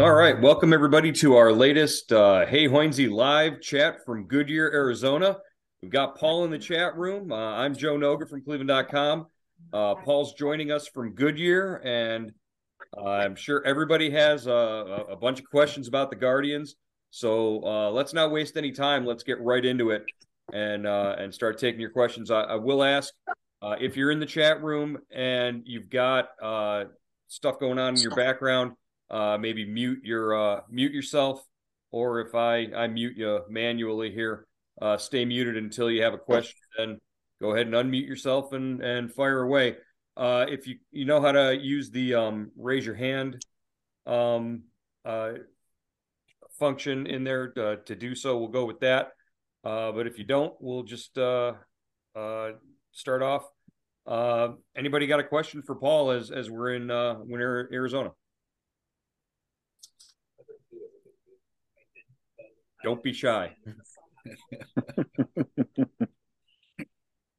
[0.00, 5.36] All right, welcome everybody to our latest uh, Hey Hoynsie live chat from Goodyear, Arizona.
[5.82, 7.30] We've got Paul in the chat room.
[7.30, 9.26] Uh, I'm Joe Noga from Cleveland.com.
[9.74, 12.32] Uh, Paul's joining us from Goodyear, and
[12.96, 16.76] uh, I'm sure everybody has a, a, bunch of questions about the Guardians.
[17.10, 19.04] So uh, let's not waste any time.
[19.04, 20.04] Let's get right into it
[20.50, 22.30] and uh, and start taking your questions.
[22.30, 23.12] I, I will ask
[23.60, 26.84] uh, if you're in the chat room and you've got uh,
[27.28, 28.72] stuff going on in your background
[29.10, 31.44] uh, maybe mute your uh, mute yourself,
[31.90, 34.46] or if I I mute you manually here,
[34.80, 36.58] uh, stay muted until you have a question.
[36.78, 36.98] Then
[37.40, 39.76] go ahead and unmute yourself and and fire away.
[40.16, 43.44] Uh, if you you know how to use the um, raise your hand
[44.06, 44.64] um,
[45.04, 45.32] uh,
[46.58, 49.12] function in there to, to, do so, we'll go with that.
[49.64, 51.54] Uh, but if you don't, we'll just uh,
[52.14, 52.50] uh,
[52.92, 53.44] start off.
[54.06, 58.10] Uh, anybody got a question for Paul as as we're in uh, we're in Arizona?
[62.82, 63.54] Don't be shy.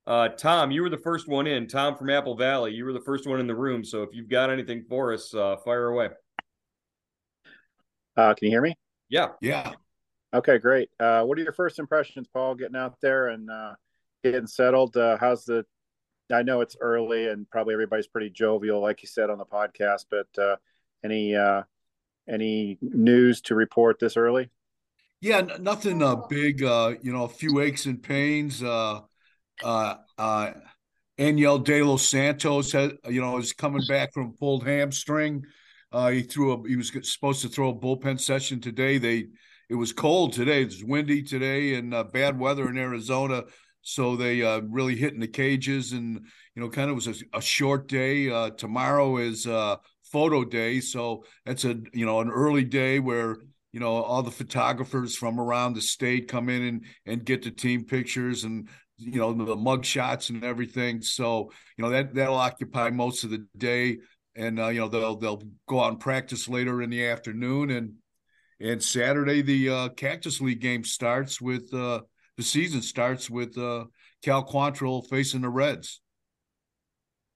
[0.07, 1.68] uh, Tom, you were the first one in.
[1.68, 3.84] Tom from Apple Valley, you were the first one in the room.
[3.84, 6.09] So if you've got anything for us, uh, fire away.
[8.16, 8.75] Uh, can you hear me?
[9.09, 9.29] Yeah.
[9.41, 9.74] Yeah.
[10.34, 10.90] Okay, great.
[11.00, 13.73] Uh, what are your first impressions, Paul, getting out there and uh,
[14.23, 14.96] getting settled?
[14.96, 15.66] Uh, how's the?
[16.31, 20.06] I know it's early and probably everybody's pretty jovial, like you said on the podcast.
[20.09, 20.56] But uh,
[21.03, 21.63] any uh,
[22.29, 24.50] any news to report this early?
[25.22, 26.64] Yeah, nothing uh, big.
[26.64, 28.64] Uh, you know, a few aches and pains.
[28.64, 29.02] Uh,
[29.64, 30.52] uh, uh,
[31.20, 35.44] Enyel De Los Santos, has, you know, is coming back from pulled hamstring.
[35.92, 36.68] Uh, he threw a.
[36.68, 38.98] He was supposed to throw a bullpen session today.
[38.98, 39.28] They.
[39.70, 40.64] It was cold today.
[40.64, 43.44] It's windy today and uh, bad weather in Arizona.
[43.82, 46.16] So they uh, really in the cages, and
[46.56, 48.30] you know, kind of was a, a short day.
[48.30, 49.78] Uh, tomorrow is uh,
[50.12, 53.38] photo day, so that's a you know an early day where
[53.72, 57.52] you know all the photographers from around the state come in and and get the
[57.52, 58.68] team pictures and
[58.98, 63.30] you know the mug shots and everything so you know that that'll occupy most of
[63.30, 63.98] the day
[64.36, 67.94] and uh, you know they'll they'll go out and practice later in the afternoon and
[68.59, 72.02] and saturday the uh, cactus league game starts with uh
[72.38, 73.86] the season starts with uh
[74.22, 76.02] cal quantrill facing the reds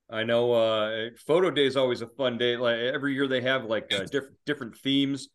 [0.08, 2.56] I know uh, photo day is always a fun day.
[2.56, 5.28] Like every year they have like uh, different different themes.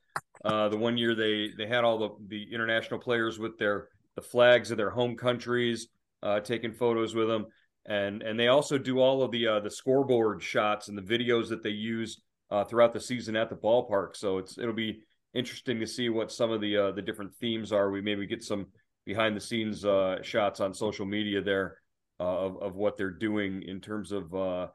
[0.43, 4.21] Uh, the one year they they had all the the international players with their the
[4.21, 5.87] flags of their home countries,
[6.23, 7.45] uh, taking photos with them,
[7.85, 11.49] and and they also do all of the uh, the scoreboard shots and the videos
[11.49, 14.15] that they use uh, throughout the season at the ballpark.
[14.15, 15.01] So it's it'll be
[15.33, 17.91] interesting to see what some of the uh, the different themes are.
[17.91, 18.67] We maybe get some
[19.05, 19.85] behind the scenes
[20.23, 21.77] shots on social media there
[22.19, 24.71] of of what they're doing in terms of the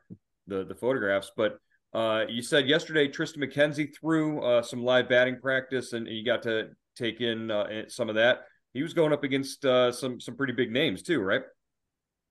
[0.46, 1.58] the photographs, but.
[1.92, 6.42] Uh, you said yesterday Triston McKenzie threw uh, some live batting practice, and you got
[6.42, 8.40] to take in uh, some of that.
[8.74, 11.42] He was going up against uh, some some pretty big names too, right?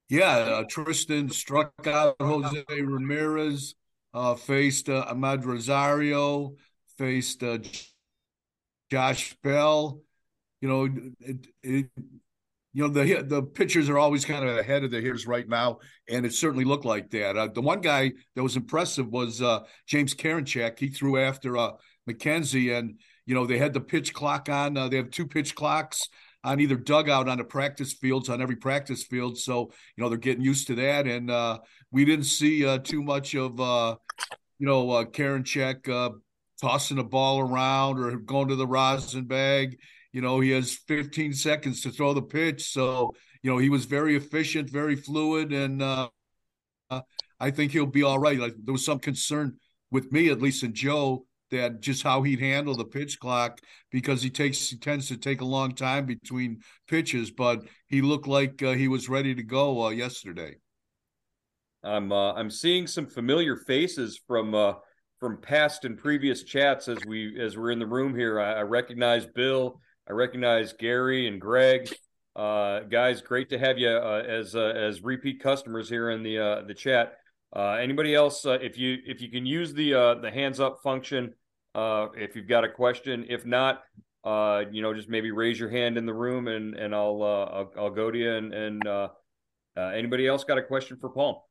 [0.09, 3.73] Yeah, uh, Triston struck out Jose Ramirez,
[4.37, 6.53] faced Amed Rosario,
[6.99, 7.43] faced
[8.91, 10.01] Josh Bell.
[10.61, 10.89] You know,
[11.19, 11.89] it, it,
[12.75, 15.79] you know the the pitchers are always kind of ahead of the hitters right now,
[16.09, 17.37] and it certainly looked like that.
[17.37, 20.77] Uh, the one guy that was impressive was uh, James Karinchak.
[20.77, 21.71] He threw after uh,
[22.07, 24.75] McKenzie, and you know they had the pitch clock on.
[24.75, 26.09] Uh, they have two pitch clocks
[26.43, 30.17] on either dugout on the practice fields on every practice field, so you know they're
[30.17, 31.07] getting used to that.
[31.07, 31.59] And uh,
[31.91, 33.57] we didn't see uh, too much of
[34.59, 36.13] you know Karinchak
[36.59, 39.77] tossing the ball around or going to the rosin bag.
[40.15, 42.71] You know, he has 15 seconds to throw the pitch.
[42.71, 43.13] So,
[43.43, 46.07] you know, he was very efficient, very fluid, and uh,
[47.37, 48.39] I think he'll be all right.
[48.39, 49.57] Like there was some concern
[49.91, 53.59] with me, at least, and Joe, that just how he'd handle the pitch clock
[53.91, 58.25] because he takes he tends to take a long time between pitches, but he looked
[58.25, 60.55] like uh, he was ready to go uh, yesterday.
[61.83, 64.75] I'm uh, I'm seeing some familiar faces from uh,
[65.19, 68.39] from past and previous chats as we as we're in the room here.
[68.39, 71.91] I, I recognize Bill, I recognize Gary and Greg.
[72.35, 76.37] Uh, guys, great to have you uh, as uh, as repeat customers here in the
[76.37, 77.17] uh, the chat.
[77.55, 78.45] Uh, anybody else?
[78.45, 81.33] Uh, if you if you can use the the hands up function,
[81.75, 83.25] if you've got a question.
[83.29, 83.83] If not,
[84.25, 87.89] you know, just maybe raise your hand in the room, and and I'll I'll, I'll
[87.89, 88.31] go to you.
[88.31, 89.09] And and
[89.77, 91.49] anybody else got a question for Paul?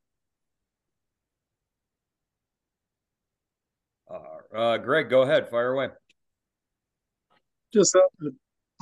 [4.53, 5.89] Greg, go ahead, fire away.
[7.73, 7.97] Just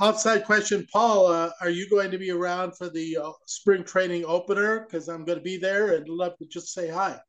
[0.03, 1.27] an outside question, Paul.
[1.27, 4.81] Uh, are you going to be around for the uh, spring training opener?
[4.81, 7.19] Because I'm going to be there and love to just say hi.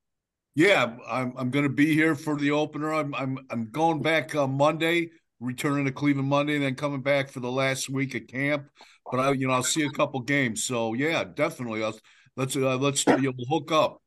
[0.54, 2.92] Yeah, I'm I'm going to be here for the opener.
[2.92, 5.10] I'm I'm I'm going back uh, Monday,
[5.40, 8.68] returning to Cleveland Monday, and then coming back for the last week of camp.
[9.10, 10.64] But I, you know, I'll see a couple games.
[10.64, 11.82] So yeah, definitely.
[11.82, 11.98] I'll,
[12.36, 14.00] let's uh, let's you know, hook up.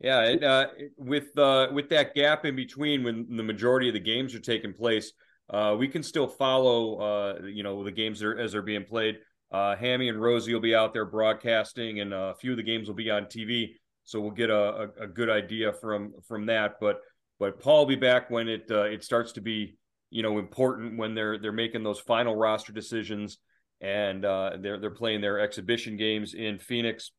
[0.00, 0.66] Yeah, and, uh,
[0.98, 4.74] with uh, with that gap in between when the majority of the games are taking
[4.74, 5.12] place,
[5.50, 9.18] uh, we can still follow, uh, you know, the games are, as they're being played.
[9.50, 12.88] Uh, Hammy and Rosie will be out there broadcasting, and a few of the games
[12.88, 13.74] will be on TV.
[14.04, 16.76] So we'll get a, a, a good idea from from that.
[16.80, 17.00] But
[17.38, 19.76] but Paul will be back when it uh, it starts to be
[20.10, 23.38] you know important when they're they're making those final roster decisions
[23.82, 27.10] and uh, they're they're playing their exhibition games in Phoenix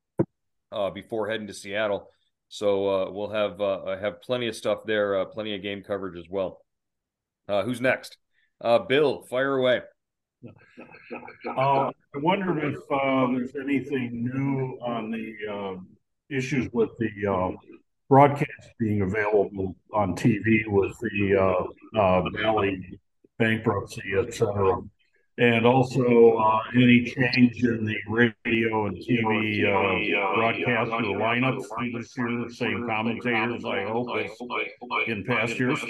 [0.72, 2.10] uh, before heading to Seattle.
[2.48, 6.18] So uh, we'll have uh, have plenty of stuff there, uh, plenty of game coverage
[6.18, 6.62] as well.
[7.48, 8.18] Uh, who's next?
[8.62, 9.82] Uh, Bill, fire away.
[10.46, 15.76] Uh, I wondered if uh, there's anything new on the uh,
[16.30, 17.52] issues with the uh,
[18.10, 23.00] broadcast being available on TV with the uh, uh, Bally
[23.40, 24.82] bankruptcy, et cetera.
[25.40, 32.16] And also uh, any change in the radio and TV uh, broadcast or lineups this
[32.16, 34.30] year, same commentators, I hope, as
[35.08, 35.84] in past years.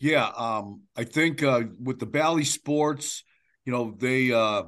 [0.00, 3.22] Yeah, um, I think uh, with the Bally Sports,
[3.66, 4.62] you know, they uh,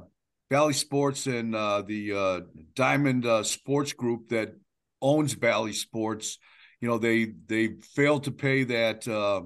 [0.51, 2.39] Bally Sports and uh, the uh,
[2.75, 4.53] Diamond uh, Sports Group that
[5.01, 6.37] owns Bally Sports,
[6.79, 9.07] you know, they they failed to pay that.
[9.07, 9.43] Uh,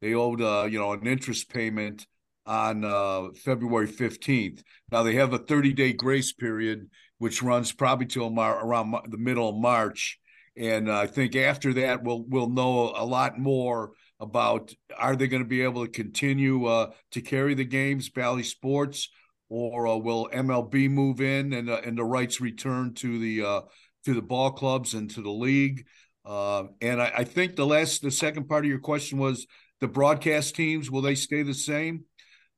[0.00, 2.06] they owed, uh, you know, an interest payment
[2.46, 4.62] on uh, February fifteenth.
[4.90, 6.88] Now they have a thirty day grace period,
[7.18, 10.18] which runs probably till Mar- around the middle of March.
[10.56, 15.42] And I think after that, we'll we'll know a lot more about are they going
[15.42, 19.10] to be able to continue uh, to carry the games, Bally Sports,
[19.48, 23.60] or uh, will MLB move in and uh, and the rights return to the uh,
[24.04, 25.84] to the ball clubs and to the league?
[26.24, 29.46] Uh, and I, I, think the last the second part of your question was
[29.80, 32.04] the broadcast teams will they stay the same?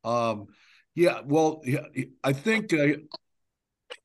[0.08, 0.46] Um,
[0.94, 1.62] yeah, well,
[2.24, 2.88] I think uh,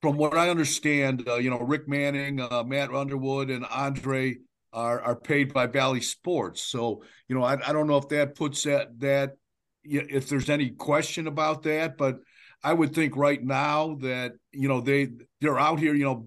[0.01, 2.35] from what I understand, uh, you know, Rick Manning,
[2.67, 4.35] Matt Underwood, and Andre
[4.73, 6.61] are are paid by Bally Sports.
[6.61, 9.37] So you know, I, I don't know if that puts that that
[9.83, 12.19] if there's any question about that, but
[12.63, 15.09] I would think right now that you know they
[15.41, 15.95] they're out here.
[15.95, 16.25] You know,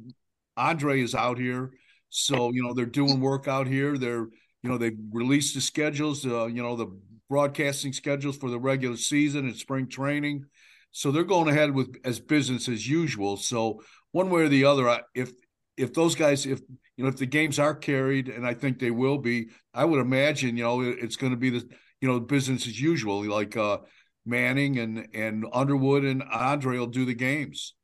[0.56, 1.72] Andre is out here,
[2.08, 3.98] so you know they're doing work out here.
[3.98, 4.26] They're
[4.62, 6.26] you know they've released the schedules.
[6.26, 6.86] Uh, you know the
[7.28, 10.44] broadcasting schedules for the regular season and spring training.
[10.92, 13.36] So they're going ahead with as business as usual.
[13.36, 15.32] So one way or the other, if
[15.76, 16.60] if those guys, if
[16.96, 20.00] you know, if the games are carried, and I think they will be, I would
[20.00, 21.68] imagine, you know, it's going to be the,
[22.00, 23.24] you know, business as usual.
[23.24, 23.78] Like uh,
[24.24, 27.74] Manning and and Underwood and Andre will do the games.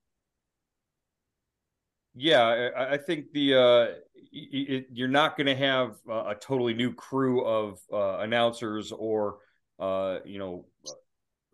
[2.15, 3.87] Yeah, I, I think the uh,
[4.33, 9.39] it, you're not going to have a totally new crew of uh, announcers or
[9.79, 10.67] uh, you know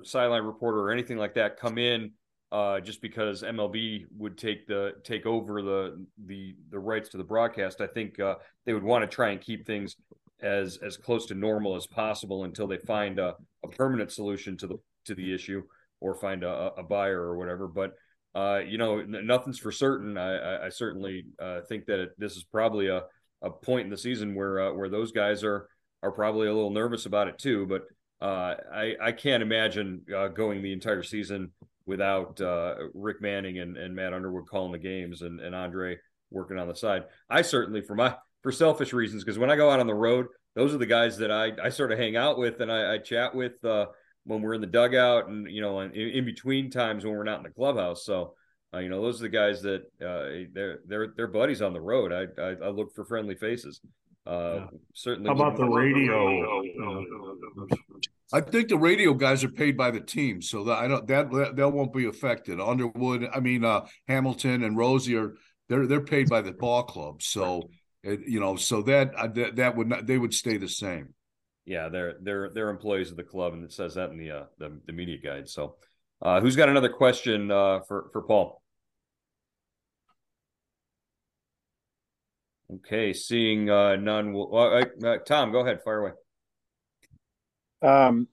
[0.04, 2.12] sideline reporter or anything like that come in
[2.50, 7.24] uh, just because MLB would take the take over the the the rights to the
[7.24, 7.80] broadcast.
[7.80, 9.96] I think uh, they would want to try and keep things
[10.40, 14.66] as as close to normal as possible until they find a, a permanent solution to
[14.66, 15.62] the to the issue
[16.00, 17.66] or find a, a buyer or whatever.
[17.66, 17.94] But
[18.34, 20.16] uh, you know, nothing's for certain.
[20.18, 23.02] I, I, I certainly uh, think that it, this is probably a,
[23.42, 25.68] a point in the season where uh, where those guys are
[26.02, 27.66] are probably a little nervous about it too.
[27.66, 27.82] But
[28.24, 31.52] uh, I I can't imagine uh, going the entire season
[31.86, 32.38] without
[32.92, 35.96] Rick Manning and, and Matt Underwood calling the games and, and Andre
[36.30, 37.04] working on the side.
[37.30, 40.26] I certainly, for my for selfish reasons, because when I go out on the road,
[40.54, 42.98] those are the guys that I I sort of hang out with and I, I
[42.98, 43.64] chat with
[44.28, 47.38] when we're in the dugout and you know in, in, between times when we're not
[47.38, 48.04] in the clubhouse.
[48.04, 48.34] So
[48.74, 51.80] uh, you know those are the guys that uh, they're they're they're buddies on the
[51.80, 52.12] road.
[52.12, 53.80] I I, I look for friendly faces.
[54.26, 54.66] Uh, yeah.
[54.92, 55.28] Certainly.
[55.28, 56.62] How about the radio?
[58.30, 61.30] I think the radio guys are paid by the team, so that I don't that
[61.30, 62.60] that, that won't be affected.
[62.60, 65.34] Underwood, I mean uh, Hamilton and Rosie are
[65.70, 67.70] they're they're paid by the ball club, so
[68.02, 71.14] it, you know, so that uh, that, that would not they would stay the same.
[71.68, 74.44] Yeah, they're they're they're employees of the club, and it says that in the uh,
[74.56, 75.50] the, the media guide.
[75.50, 75.76] So,
[76.22, 78.62] uh, who's got another question uh, for for Paul?
[82.72, 84.32] Okay, seeing uh, none.
[84.32, 86.12] Will, uh, uh, Tom, go ahead, fire away.
[87.82, 88.28] Um,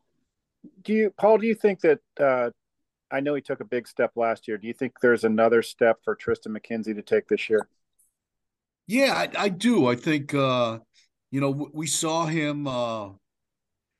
[0.82, 1.38] do you, Paul?
[1.40, 2.00] Do you think that?
[2.18, 2.52] Uh,
[3.12, 4.58] I know he took a big step last year.
[4.58, 7.68] Do you think there's another step for Triston McKenzie to take this year?
[8.88, 9.88] Yeah, I, I do.
[9.88, 10.80] I think uh,
[11.32, 12.66] you know we saw him.
[12.66, 13.10] Uh,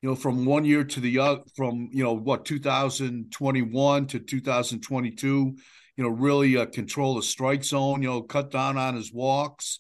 [0.06, 5.58] you know, from one year to the other, from you know what 2021 to 2022.
[5.98, 8.04] You know, really uh, control the strike zone.
[8.04, 9.80] You know, cut down on his walks.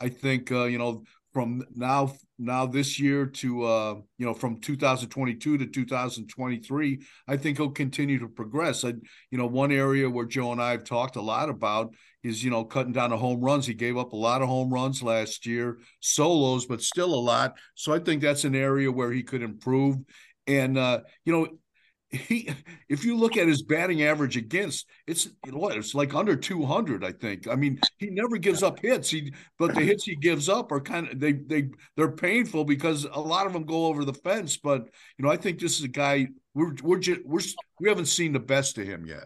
[0.00, 1.04] I think uh, you know
[1.36, 7.58] from now now this year to uh, you know from 2022 to 2023, I think
[7.58, 8.86] he'll continue to progress.
[8.86, 8.94] I,
[9.30, 12.48] you know, one area where Joe and I have talked a lot about is you
[12.48, 13.66] know cutting down the home runs.
[13.66, 17.58] He gave up a lot of home runs last year, solos, but still a lot.
[17.74, 19.98] So I think that's an area where he could improve.
[20.46, 21.48] And uh, you know,
[22.10, 22.48] he
[22.88, 27.12] if you look at his batting average against it's what it's like under 200 i
[27.12, 27.48] think.
[27.48, 29.10] I mean he never gives up hits.
[29.10, 33.04] He but the hits he gives up are kind of they they they're painful because
[33.04, 34.56] a lot of them go over the fence.
[34.56, 37.40] But you know i think this is a guy we're we're just we're
[37.80, 39.24] we haven't seen the best of him yet.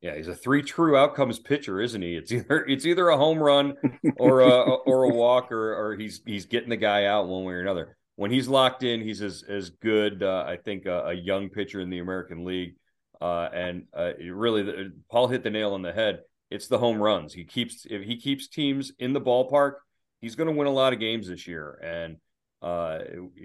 [0.00, 2.16] Yeah he's a three true outcomes pitcher isn't he?
[2.16, 3.74] It's either it's either a home run
[4.18, 7.54] or a or a walk or or he's he's getting the guy out one way
[7.54, 10.24] or another when he's locked in, he's as as good.
[10.24, 12.74] Uh, I think uh, a young pitcher in the American League,
[13.20, 16.22] uh, and uh, really, Paul hit the nail on the head.
[16.50, 17.32] It's the home runs.
[17.32, 19.74] He keeps if he keeps teams in the ballpark,
[20.20, 21.78] he's going to win a lot of games this year.
[21.80, 22.16] And
[22.60, 22.98] uh,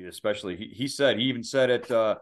[0.08, 2.16] especially, he, he said he even said at uh,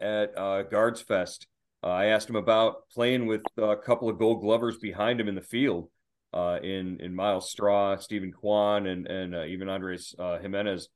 [0.00, 0.34] at
[0.70, 1.48] Guards Fest.
[1.82, 5.42] I asked him about playing with a couple of Gold Glovers behind him in the
[5.42, 5.90] field,
[6.32, 10.88] in in Myles Straw, Steven Kwan, and and even Andres Gimenez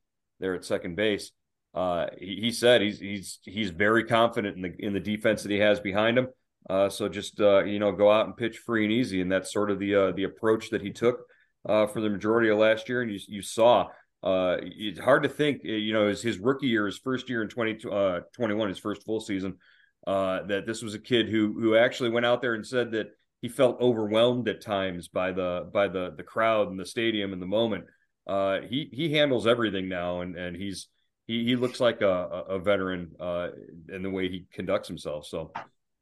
[0.44, 1.32] there at second base.
[1.74, 5.50] Uh, he, he, said he's he's he's very confident in the in the defense that
[5.50, 6.28] he has behind him.
[6.70, 9.52] Uh, so just uh, you know go out and pitch free and easy, and that's
[9.52, 11.24] sort of the uh, the approach that he took
[11.68, 13.02] uh, for the majority of last year.
[13.02, 13.88] And you you saw
[14.22, 17.48] uh, it's hard to think you know his his rookie year, his first year in
[17.48, 19.56] 2021, his first full season,
[20.06, 23.08] that this was a kid who who actually went out there and said that
[23.42, 27.42] he felt overwhelmed at times by the by the the crowd and the stadium and
[27.42, 27.84] the moment
[28.26, 30.88] uh, he he handles everything now, and and he's
[31.26, 33.48] he he looks like a a veteran uh,
[33.92, 35.26] in the way he conducts himself.
[35.26, 35.52] So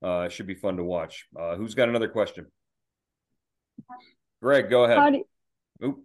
[0.04, 1.26] uh, it should be fun to watch.
[1.38, 2.46] Uh, who's got another question?
[4.40, 5.22] Greg, go ahead.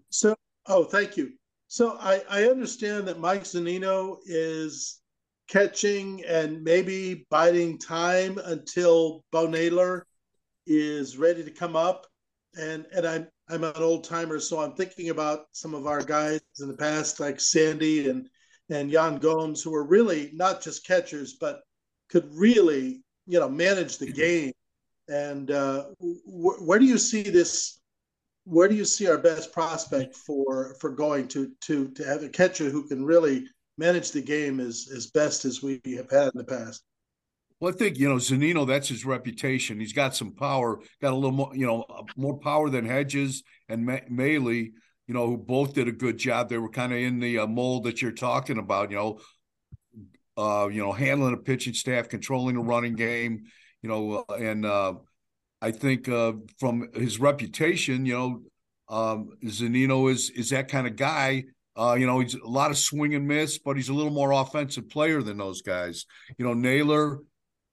[0.10, 0.36] so,
[0.68, 1.34] oh, thank you.
[1.68, 5.02] So I I understand that Mike Zunino is
[5.48, 10.06] catching and maybe biding time until Bo Naylor
[10.66, 12.06] is ready to come up.
[12.58, 16.42] And and I'm I'm an old timer, so I'm thinking about some of our guys
[16.60, 18.28] in the past, like Sandy and
[18.70, 21.62] and Yan Gomes, who were really not just catchers, but
[22.10, 24.52] could really, you know, manage the game.
[25.08, 27.80] And uh, wh- where do you see this?
[28.46, 32.30] Where do you see our best prospect for for going to to to have a
[32.30, 33.46] catcher who can really
[33.78, 36.84] manage the game as as best as we have had in the past?
[37.60, 38.68] Well, I think you know Zunino.
[38.68, 39.80] That's his reputation.
[39.80, 40.80] He's got some power.
[41.02, 41.86] Got a little more, you know,
[42.16, 44.52] more power than Hedges and Maile.
[44.52, 46.50] You know, who both did a good job.
[46.50, 48.92] They were kind of in the uh, mold that you're talking about.
[48.92, 49.20] You know,
[50.38, 53.46] uh, you know, handling a pitching staff, controlling a running game.
[53.82, 54.96] You know, uh, and uh,
[55.62, 58.42] I think uh, from his reputation, you know,
[58.90, 61.46] um, Zunino is is that kind of guy.
[61.76, 64.32] Uh, you know, he's a lot of swing and miss, but he's a little more
[64.32, 66.06] offensive player than those guys.
[66.38, 67.20] You know, Naylor,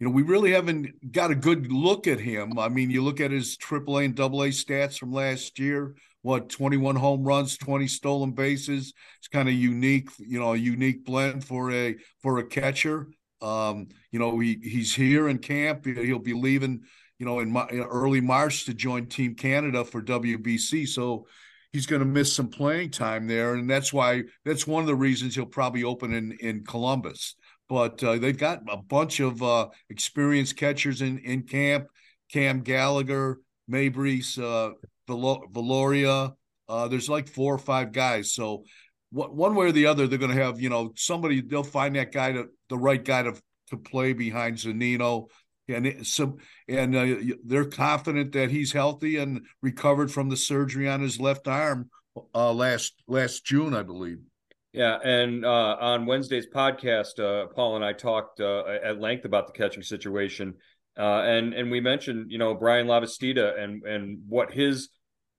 [0.05, 2.59] you know, we really haven't got a good look at him.
[2.59, 5.95] I mean, you look at his AAA and AA stats from last year.
[6.21, 8.93] What 21 home runs, 20 stolen bases.
[9.19, 13.09] It's kind of unique, you know, a unique blend for a for a catcher.
[13.41, 15.87] Um, you know, he he's here in camp.
[15.87, 16.83] He'll be leaving,
[17.19, 20.87] you know, in, in early March to join Team Canada for WBC.
[20.87, 21.27] So
[21.73, 24.95] he's going to miss some playing time there, and that's why that's one of the
[24.95, 27.37] reasons he'll probably open in in Columbus
[27.69, 31.87] but uh, they've got a bunch of uh, experienced catchers in, in camp.
[32.33, 33.39] Cam Gallagher,
[33.71, 34.75] Meibrys, uh,
[35.09, 36.35] Viloria.
[36.69, 38.33] Uh, there's like four or five guys.
[38.33, 38.65] So
[39.11, 41.41] one way or the other, they're going to have you know somebody.
[41.41, 43.35] They'll find that guy to the right guy to
[43.69, 45.29] to play behind Zunino,
[45.69, 51.01] and some and uh, they're confident that he's healthy and recovered from the surgery on
[51.01, 51.91] his left arm
[52.35, 54.19] uh, last last June, I believe.
[54.75, 59.47] Yeah, and uh, on Wednesday's podcast, uh, Paul and I talked uh, at length about
[59.47, 60.55] the catching situation,
[60.99, 64.89] uh, and and we mentioned you know Bryan Lavastida and and what his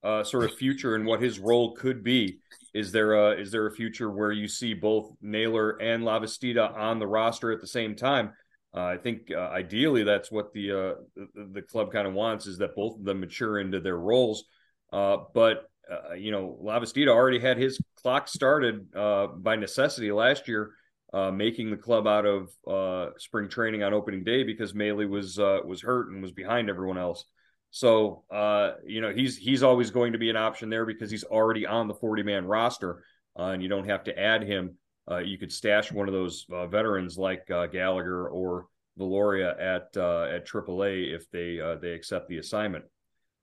[0.04, 2.39] uh, sort of future and what his role could be.
[2.74, 7.00] Is there a is there a future where you see both Naylor and Lavastida on
[7.00, 8.32] the roster at the same time?
[8.74, 13.00] Uh, I think ideally that's what the, the club kind of wants is that both
[13.00, 14.46] of them mature into their roles,
[14.92, 20.72] but uh, you know, Lavastida already had his clock started uh, by necessity last year,
[21.13, 25.39] uh, making the club out of uh, spring training on opening day because Maile was
[25.39, 27.25] uh, was hurt and was behind everyone else.
[27.72, 31.24] So uh, you know he's he's always going to be an option there because he's
[31.24, 33.04] already on the 40 man roster,
[33.36, 34.77] and you don't have to add him.
[35.24, 41.30] you could stash one of those veterans like Gallagher or Viloria at at AAA if
[41.32, 42.86] they they accept the assignment.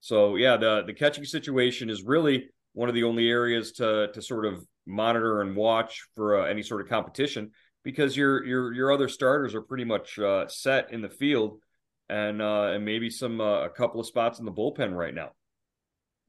[0.03, 4.21] So yeah, the the catching situation is really one of the only areas to to
[4.21, 7.53] sort of monitor and watch for uh, any sort of competition
[7.85, 11.61] because your your your other starters are pretty much uh, set in the field
[12.09, 15.31] and uh, and maybe some uh, a couple of spots in the bullpen right now.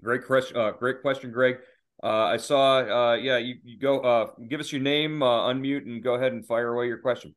[0.03, 1.55] Great question, uh, great question, Greg.
[2.03, 6.33] Uh, I saw, yeah, you, you go give us your name, unmute, and go ahead
[6.33, 7.33] and fire away your question.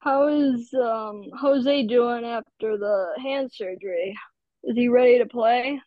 [0.00, 4.14] How is um, Jose doing after the hand surgery?
[4.66, 5.80] Is he ready to play?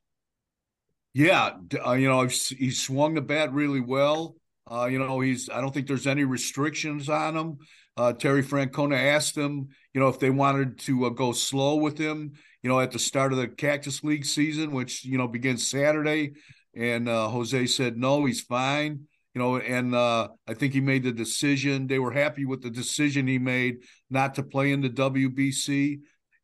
[1.13, 1.51] Yeah,
[1.85, 4.35] uh, you know, he swung the bat really well.
[4.69, 5.49] Uh, you know, he's.
[5.49, 7.57] I don't think there's any restrictions on him.
[7.95, 11.97] Uh, Terry Francona asked him, you know, if they wanted to uh, go slow with
[11.97, 15.67] him, you know, at the start of the Cactus League season, which you know begins
[15.67, 16.33] Saturday,
[16.75, 19.07] and uh, Jose said no, he's fine.
[19.33, 21.87] You know, and uh, I think he made the decision.
[21.87, 23.77] They were happy with the decision he made
[24.09, 25.99] not to play in the WBC.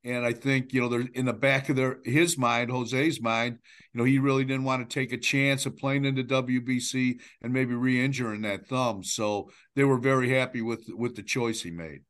[0.05, 3.59] And I think, you know, they're in the back of their his mind, Jose's mind,
[3.93, 7.19] you know, he really didn't want to take a chance of playing in the WBC
[7.41, 9.03] and maybe re-injuring that thumb.
[9.03, 12.01] So they were very happy with with the choice he made.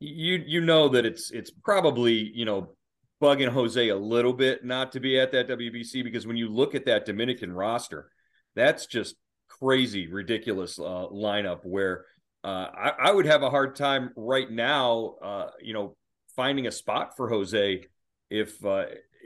[0.00, 2.74] You you know that it's it's probably, you know,
[3.20, 6.74] bugging Jose a little bit not to be at that WBC because when you look
[6.74, 8.10] at that Dominican roster,
[8.54, 9.16] that's just
[9.48, 12.04] crazy, ridiculous uh, lineup where
[12.44, 15.96] uh, I, I, would have a hard time right now, uh, you know,
[16.38, 17.84] finding a spot for Jose
[18.30, 18.84] if uh,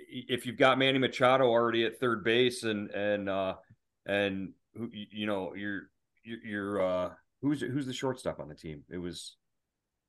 [0.08, 3.54] if you've got Manny Machado already at third base and and uh,
[4.06, 4.54] and
[4.90, 5.90] you know you're
[6.24, 7.10] you're uh,
[7.42, 8.84] who's who's the shortstop on the team?
[8.88, 9.36] It was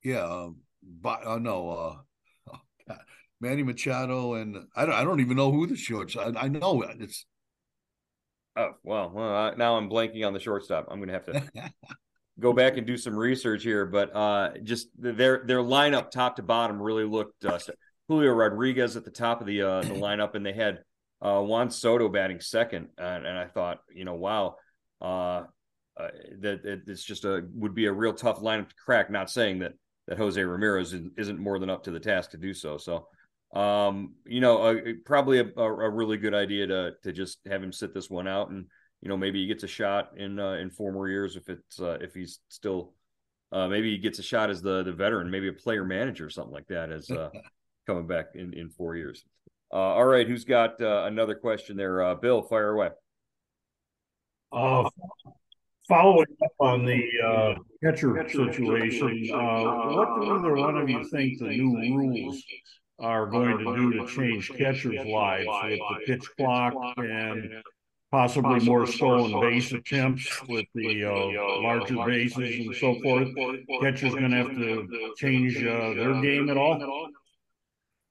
[0.02, 2.94] yeah, um, but uh, no, uh, oh,
[3.38, 6.34] Manny Machado and I don't I don't even know who the shortstop.
[6.36, 7.26] I, I know it's.
[8.56, 10.86] Oh well, well now I'm blanking on the shortstop.
[10.90, 11.72] I'm going to have to
[12.38, 16.42] go back and do some research here, but uh, just their their lineup top to
[16.42, 17.58] bottom really looked uh,
[18.08, 20.80] Julio Rodriguez at the top of the uh, the lineup, and they had
[21.22, 24.56] uh, Juan Soto batting second, and, and I thought, you know, wow,
[25.00, 25.44] uh,
[25.96, 26.08] uh,
[26.40, 29.10] that it's just a would be a real tough lineup to crack.
[29.10, 29.72] Not saying that
[30.06, 32.76] that Jose Ramirez isn't more than up to the task to do so.
[32.76, 33.08] So,
[33.58, 34.74] um, you know, uh,
[35.06, 38.50] probably a, a, really good idea to to just have him sit this one out
[38.50, 38.66] and
[39.04, 41.78] you know maybe he gets a shot in uh, in four more years if it's
[41.78, 42.94] uh, if he's still
[43.52, 46.30] uh, maybe he gets a shot as the the veteran, maybe a player manager or
[46.30, 47.28] something like that as uh,
[47.86, 49.22] coming back in in four years.
[49.70, 52.14] Uh, all right, who's got uh, another question there?
[52.16, 52.88] Bill, fire away.
[54.50, 54.88] Uh,
[55.86, 57.02] following up on the
[57.84, 62.42] catcher, catcher situation, what do either one of you think the new rules
[63.00, 67.50] are going to do to change catchers' lives with the pitch clock and
[68.14, 73.28] possibly, possibly more stolen base attempts with the uh, uh larger bases and so forth.
[73.80, 77.08] Catcher's going to have to change uh, their game at all.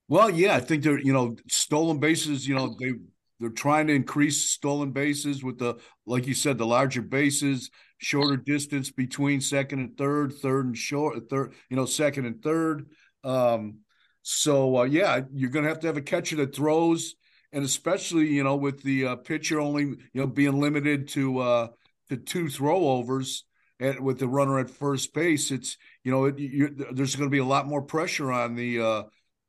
[0.09, 2.45] Well, yeah, I think they're you know stolen bases.
[2.45, 2.91] You know they
[3.39, 8.35] they're trying to increase stolen bases with the like you said the larger bases, shorter
[8.35, 12.87] distance between second and third, third and short, third you know second and third.
[13.23, 13.79] Um,
[14.21, 17.15] so uh, yeah, you're going to have to have a catcher that throws
[17.53, 21.67] and especially you know with the uh, pitcher only you know being limited to uh,
[22.09, 23.43] to two throwovers
[23.79, 27.39] and with the runner at first base, it's you know it, there's going to be
[27.39, 29.03] a lot more pressure on the uh,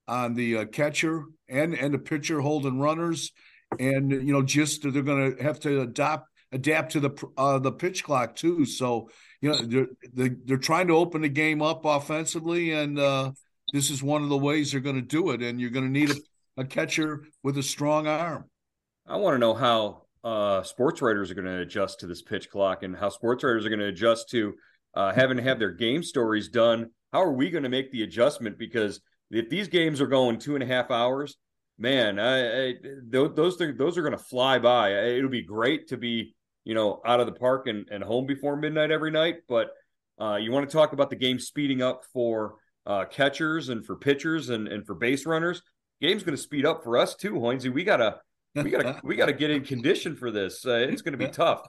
[0.08, 3.32] on the uh, catcher and and the pitcher holding runners,
[3.78, 7.72] and you know just they're going to have to adopt adapt to the uh, the
[7.72, 8.64] pitch clock too.
[8.64, 13.32] So you know they're they're, they're trying to open the game up offensively, and uh,
[13.72, 15.42] this is one of the ways they're going to do it.
[15.42, 16.16] And you're going to need a
[16.56, 18.44] a catcher with a strong arm.
[19.06, 22.48] I want to know how uh, sports writers are going to adjust to this pitch
[22.50, 24.54] clock and how sports writers are going to adjust to
[24.94, 26.90] uh, having to have their game stories done.
[27.12, 28.58] How are we going to make the adjustment?
[28.58, 31.36] Because if these games are going two and a half hours,
[31.78, 32.74] man, I, I,
[33.08, 34.92] those things, those are going to fly by.
[34.92, 38.56] It'll be great to be, you know, out of the park and, and home before
[38.56, 39.36] midnight every night.
[39.48, 39.70] But
[40.20, 42.54] uh, you want to talk about the game speeding up for
[42.86, 45.62] uh, catchers and for pitchers and, and for base runners.
[46.04, 47.72] Game's going to speed up for us too, Hoynsie.
[47.72, 48.20] We gotta
[48.54, 50.66] we gotta we gotta get in condition for this.
[50.66, 51.66] Uh, it's going to be tough.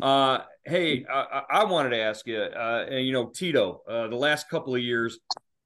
[0.00, 4.48] Uh, hey, I, I, wanted to ask you, uh, you know, Tito, uh, the last
[4.48, 5.18] couple of years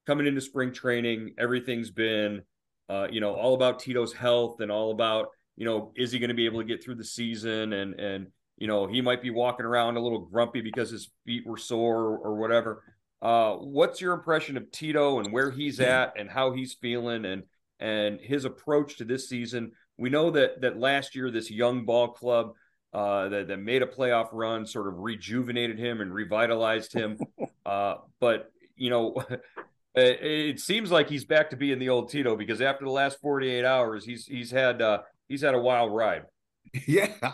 [0.07, 2.43] coming into spring training, everything's been,
[2.89, 6.29] uh, you know, all about Tito's health and all about, you know, is he going
[6.29, 7.75] to be able to get through the season?
[7.75, 11.47] And, and, you know, he might be walking around a little grumpy because his feet
[11.47, 12.83] were sore or, or whatever.
[13.23, 17.45] Uh, what's your impression of Tito and where he's at and how he's feeling and,
[17.81, 19.73] and his approach to this season?
[19.97, 22.53] We know that, that last year, this young ball club,
[22.93, 27.19] uh, that, that made a playoff run, sort of rejuvenated him and revitalized him.
[27.67, 29.15] uh, but you know,
[29.95, 33.21] it, it, seems like he's back to being the old Tito because after the last
[33.21, 36.23] 48 hours, he's he's had uh, he's had a wild ride.
[36.87, 37.33] Yeah,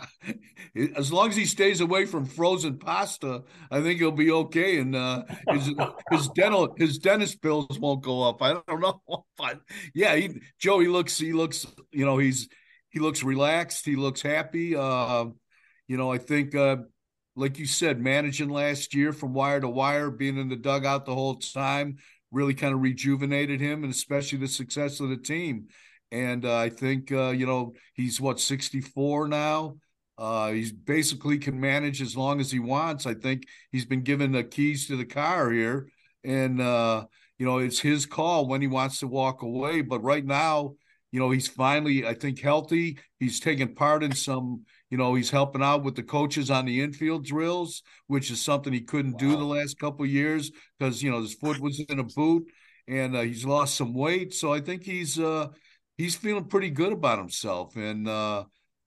[0.95, 4.79] as long as he stays away from frozen pasta, I think he'll be okay.
[4.79, 5.71] And uh, his
[6.11, 8.41] his dental his dentist bills won't go up.
[8.41, 9.01] I don't know,
[9.37, 9.59] but
[9.93, 12.49] yeah, he, Joe, he looks he looks you know he's
[12.89, 13.85] he looks relaxed.
[13.85, 14.75] He looks happy.
[14.75, 15.25] Uh,
[15.87, 16.77] you know, I think, uh,
[17.35, 21.13] like you said, managing last year from wire to wire, being in the dugout the
[21.13, 21.97] whole time,
[22.31, 25.67] really kind of rejuvenated him, and especially the success of the team.
[26.15, 29.75] And uh, I think, uh, you know, he's what, 64 now?
[30.17, 33.05] Uh, he's basically can manage as long as he wants.
[33.05, 35.89] I think he's been given the keys to the car here.
[36.23, 37.05] And, uh,
[37.37, 39.81] you know, it's his call when he wants to walk away.
[39.81, 40.75] But right now,
[41.11, 42.97] you know, he's finally, I think, healthy.
[43.19, 46.81] He's taking part in some you know, he's helping out with the coaches on the
[46.81, 49.19] infield drills, which is something he couldn't wow.
[49.19, 52.45] do the last couple years because you know his foot was in a boot,
[52.87, 54.33] and uh, he's lost some weight.
[54.33, 55.47] So I think he's uh,
[55.97, 58.43] he's feeling pretty good about himself, and uh,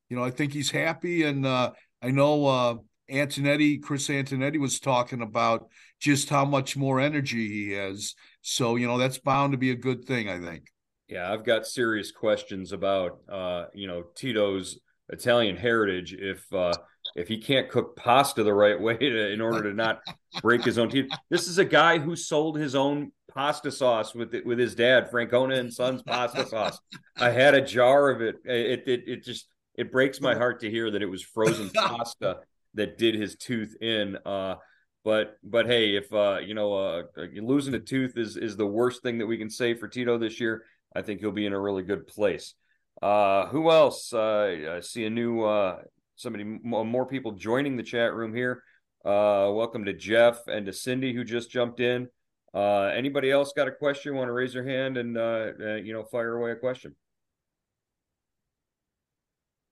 [0.09, 1.25] you know, I think he's happy.
[1.25, 2.75] And uh, I know uh,
[3.11, 5.69] Antonetti, Chris Antonetti, was talking about
[6.01, 8.15] just how much more energy he has.
[8.43, 10.29] So you know, that's bound to be a good thing.
[10.29, 10.71] I think.
[11.09, 16.75] Yeah, I've got serious questions about uh, you know Tito's Italian heritage if uh,
[17.19, 20.01] if he can't cook pasta the right way to, in order to not
[20.41, 21.11] break his own teeth.
[21.31, 25.11] This is a guy who sold his own pasta sauce with it, with his dad,
[25.11, 26.79] Francona and Sons pasta sauce.
[27.17, 28.37] I had a jar of it.
[28.45, 32.39] It it it just it breaks my heart to hear that it was frozen pasta
[32.75, 34.17] that did his tooth in.
[34.25, 34.57] Uh,
[35.05, 37.03] but but hey, if uh, you know uh,
[37.35, 40.41] losing a tooth is is the worst thing that we can say for Tito this
[40.41, 42.55] year, I think he'll be in a really good place.
[43.01, 44.13] Uh, who else?
[44.13, 45.79] Uh, I see a new uh,
[46.19, 48.63] somebody more people joining the chat room here.
[49.05, 52.09] Uh, welcome to Jeff and to Cindy who just jumped in.
[52.53, 54.17] Uh, anybody else got a question?
[54.17, 56.97] Want to raise your hand and uh, uh you know fire away a question?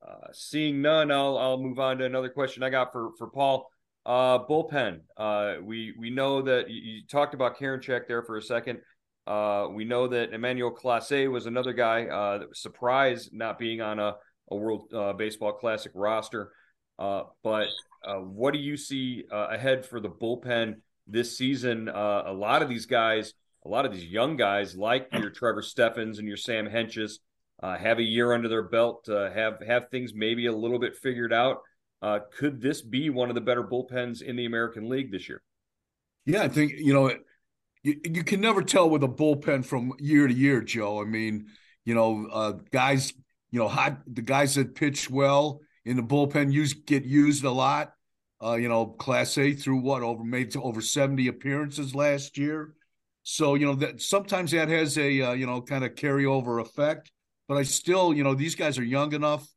[0.06, 3.68] Uh, seeing none, I'll I'll move on to another question I got for for Paul.
[4.04, 5.00] Uh, bullpen.
[5.16, 8.78] Uh, we we know that you, you talked about Karinchak there for a second.
[9.26, 13.80] Uh, we know that Emmanuel Clase was another guy uh, that was surprised not being
[13.80, 14.14] on a,
[14.50, 16.52] a World uh, Baseball Classic roster.
[16.98, 17.68] Uh, but
[18.06, 21.88] uh, what do you see uh, ahead for the bullpen this season?
[21.88, 26.18] a lot of these guys, a lot of these young guys, like your Trevor Stephans
[26.18, 27.18] and your Sam Hentges,
[27.62, 31.59] have a year under their belt, have have things maybe a little bit figured out.
[32.38, 35.42] could this be one of the better bullpens in the American League this year?
[36.24, 37.12] Yeah, I think you know
[37.87, 41.00] you, you can never tell with a bullpen from year to year, Joe.
[41.00, 41.46] I mean,
[41.85, 43.12] you know, uh, guys,
[43.57, 47.51] you know, hot, the guys that pitch well in the bullpen use get used a
[47.51, 47.95] lot.
[48.45, 52.75] Uh, you know, Clase through what over made over 70 appearances last year.
[53.23, 57.11] So, you know, that sometimes that has a uh, you know kind of carryover effect.
[57.49, 59.49] But I still, you know, these guys are young enough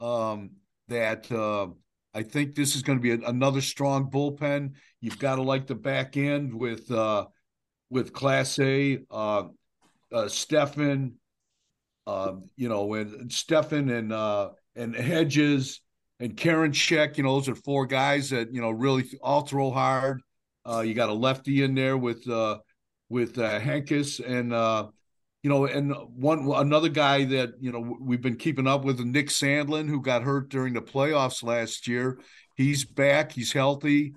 [0.00, 0.50] um,
[0.88, 1.68] that uh,
[2.12, 4.72] I think this is going to be a, another strong bullpen.
[5.00, 7.26] You've got to like the back end with uh,
[7.88, 9.44] with Clase, uh,
[10.12, 11.20] uh, Stephan,
[12.06, 15.80] uh, you know, and Stephan and uh, and Hedges
[16.20, 17.16] and Karinchak.
[17.16, 20.20] You know, those are four guys that you know really all throw hard.
[20.68, 22.58] Uh, you got a lefty in there with uh,
[23.08, 24.88] with uh, Hentges and uh,
[25.42, 29.28] you know, and one another guy that you know we've been keeping up with Nick
[29.28, 32.18] Sandlin, who got hurt during the playoffs last year.
[32.56, 33.32] He's back.
[33.32, 34.14] He's healthy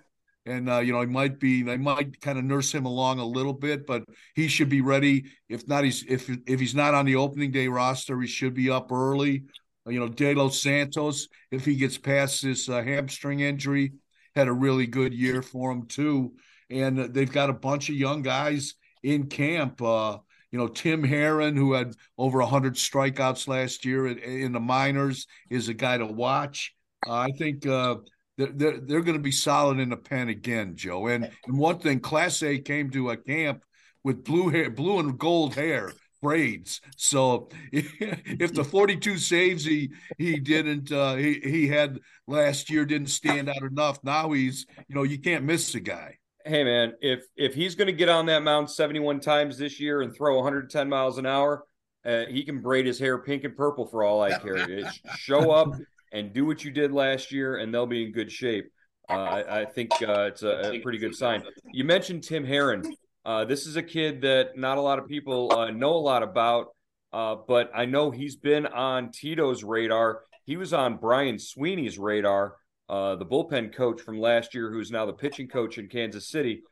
[0.48, 3.26] and uh, you know he might be they might kind of nurse him along a
[3.26, 4.04] little bit but
[4.36, 7.68] he should be ready if not he's if if he's not on the opening day
[7.68, 9.44] roster he should be up early
[9.88, 13.94] You know, De Los Santos, if he gets past this uh, hamstring injury,
[14.36, 16.34] had a really good year for him too.
[16.70, 19.82] And they've got a bunch of young guys in camp.
[19.82, 20.18] Uh,
[20.52, 25.70] you know, Tim Herrin, who had over 100 strikeouts last year in the minors, is
[25.70, 26.76] a guy to watch.
[27.08, 27.96] Uh, I think uh,
[28.38, 31.08] they're, they're, they're going to be solid in the pen again, Joe.
[31.08, 33.64] And, and one thing, Clase came to a camp
[34.04, 36.82] with blue hair, blue and gold hair braids.
[36.96, 43.10] So if the 42 saves he he didn't uh, he he had last year didn't
[43.10, 47.26] stand out enough, now he's you know you can't miss the guy hey man, if
[47.36, 50.90] if he's going to get on that mound 71 times this year and throw 110
[50.90, 51.66] miles an hour,
[52.06, 54.92] uh, he can braid his hair pink and purple for all I care.
[55.18, 55.74] show up
[56.12, 58.72] and do what you did last year, and they'll be in good shape.
[59.10, 61.44] Uh, I, I, think uh, it's a, a, pretty good sign.
[61.72, 62.84] You mentioned Tim Herrin.
[63.24, 66.24] Uh, this is a kid that not a lot of people uh, know a lot
[66.24, 66.68] about,
[67.14, 70.24] uh, but I know he's been on Tito's radar.
[70.46, 72.56] He was on Brian Sweeney's radar
[72.90, 76.64] uh, the bullpen coach from last year, who's now the pitching coach in Kansas City.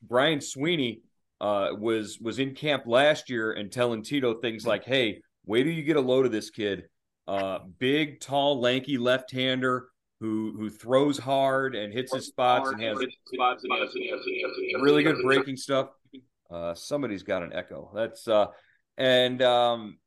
[0.00, 1.00] Brian Sweeney
[1.40, 5.82] was was in camp last year and telling Tito things like, "Hey, wait till you
[5.82, 6.84] get a load of this kid.
[7.28, 9.88] Uh, big, tall, lanky left-hander
[10.20, 12.98] who who throws hard and hits his spots and has
[14.80, 15.90] really good breaking stuff."
[16.50, 17.92] Uh, somebody's got an echo.
[17.94, 18.46] That's uh,
[18.96, 19.98] and um,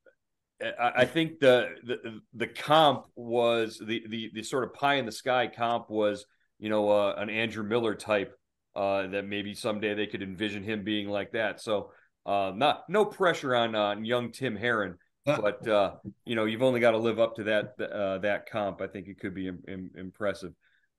[0.79, 5.11] I think the, the the comp was the, the the sort of pie in the
[5.11, 6.25] sky comp was
[6.59, 8.35] you know uh, an Andrew Miller type
[8.75, 11.61] uh, that maybe someday they could envision him being like that.
[11.61, 11.91] So
[12.25, 16.79] uh, not no pressure on uh, young Tim Herrin, but uh, you know you've only
[16.79, 18.81] got to live up to that uh, that comp.
[18.81, 20.53] I think it could be Im- Im- impressive.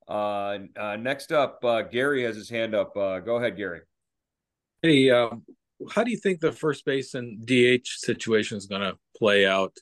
[0.08, 2.94] next up, Gary has his hand up.
[2.94, 3.80] go ahead, Gary.
[4.82, 5.44] Hey, um,
[5.90, 9.76] how do you think the first base and DH situation is going to play out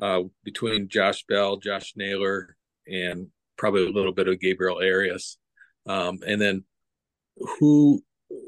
[0.00, 5.38] uh, between Josh Bell, Josh Naylor, and probably a little bit of Gabriel Arias?
[5.86, 6.64] Um, and then
[7.36, 8.02] who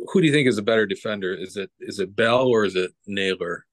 [0.09, 1.35] who do you think is a better defender?
[1.35, 3.67] Is it is it Bell or is it Naylor?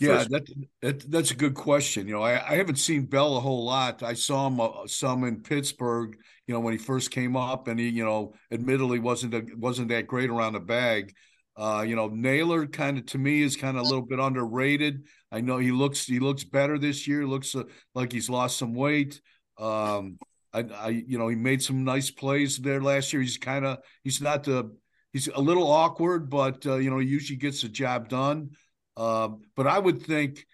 [0.00, 0.46] Yeah, that,
[0.82, 2.08] that, that's a good question.
[2.08, 4.02] You know, I, I haven't seen Bell a whole lot.
[4.02, 6.16] I saw him uh, some in Pittsburgh.
[6.46, 9.88] You know, when he first came up, and he, you know, admittedly wasn't a, wasn't
[9.88, 11.14] that great around the bag.
[11.56, 15.06] Uh, you know, Naylor kind of to me is kind of a little bit underrated.
[15.32, 17.26] I know he looks he looks better this year.
[17.26, 19.20] Looks uh, like he's lost some weight.
[19.58, 20.18] Um,
[20.52, 23.22] I, I, you know, he made some nice plays there last year.
[23.22, 24.76] He's kind of he's not the
[25.12, 28.50] he's a little awkward, but uh, you know, he usually gets the job done.
[28.96, 30.46] Um, but I would think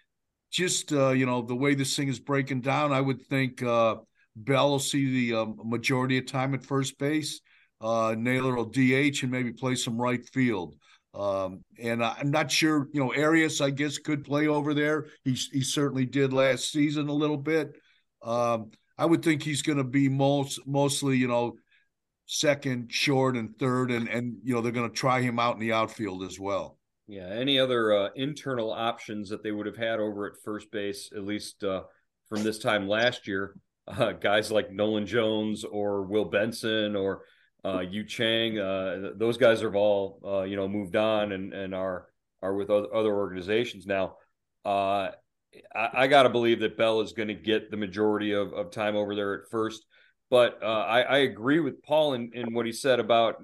[0.51, 3.95] just uh, you know the way this thing is breaking down, I would think uh,
[4.35, 7.41] Bell will see the um, majority of time at first base.
[7.81, 10.75] Uh, Naylor will DH and maybe play some right field.
[11.13, 15.07] Um, and I'm not sure, you know, Arias, I guess, could play over there.
[15.23, 17.75] He, he certainly did last season a little bit.
[18.23, 21.57] Um, I would think he's going to be most mostly, you know,
[22.25, 25.59] second, short, and third, and and you know they're going to try him out in
[25.59, 26.77] the outfield as well.
[27.07, 27.27] Yeah.
[27.27, 31.23] Any other uh, internal options that they would have had over at first base, at
[31.23, 31.83] least uh,
[32.29, 33.55] from this time last year,
[33.87, 37.23] uh, guys like Nolan Jones or Will Benson or
[37.65, 38.57] uh, Yu Chang.
[38.57, 42.07] Uh, those guys have all uh, you know moved on and and are
[42.41, 44.15] are with other organizations now.
[44.65, 45.11] I,
[45.75, 48.95] I got to believe that Bell is going to get the majority of, of time
[48.95, 49.85] over there at first.
[50.29, 53.43] But I, I, agree with Paul in, in what he said about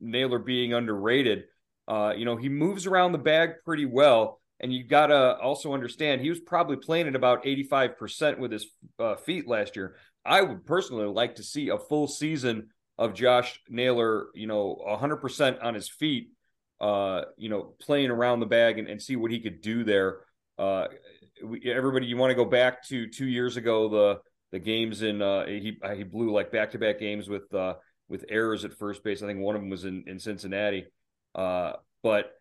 [0.00, 1.44] Naylor being underrated.
[1.90, 4.40] Uh, you know, he moves around the bag pretty well.
[4.60, 8.66] And you got to also understand he was probably playing at about 85% with his
[8.98, 9.96] uh, feet last year.
[10.24, 15.64] I would personally like to see a full season of Josh Naylor, you know, 100%
[15.64, 16.28] on his feet,
[16.80, 20.20] uh, you know, playing around the bag and, and see what he could do there.
[20.58, 20.86] Uh,
[21.64, 24.20] everybody, you want to go back to two years ago, the
[24.52, 27.74] the games in uh, he he blew like back to back games with uh,
[28.08, 29.22] with errors at first base.
[29.22, 30.86] I think one of them was in in Cincinnati,
[31.34, 32.32] uh, but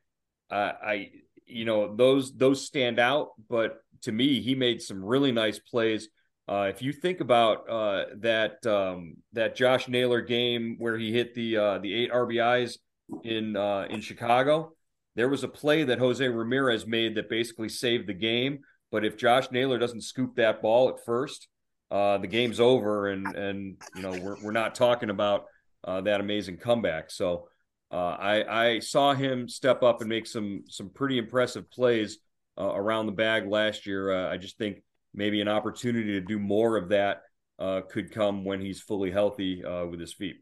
[0.52, 1.12] uh, I
[1.46, 3.30] you know those those stand out.
[3.50, 6.10] But to me, he made some really nice plays
[6.50, 11.36] uh, if you think about uh, that um, that Josh Naylor game where he hit
[11.36, 12.80] the uh, the eight RBIs
[13.24, 14.74] in uh, in Chicago,
[15.16, 18.62] there was a play that Jose Ramirez made that basically saved the game.
[18.92, 21.48] But if Josh Naylor doesn't scoop that ball at first,
[21.92, 25.46] uh, the game's over, and and you know we're we're not talking about
[25.84, 27.12] uh, that amazing comeback.
[27.12, 27.48] So
[27.92, 32.20] I I saw him step up and make some some pretty impressive plays
[32.58, 34.30] around the bag last year.
[34.30, 37.22] I just think maybe an opportunity to do more of that
[37.60, 40.38] uh, could come when he's fully healthy uh, with his feet.